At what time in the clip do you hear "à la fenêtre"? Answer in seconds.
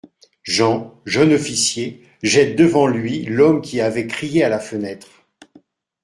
4.43-5.11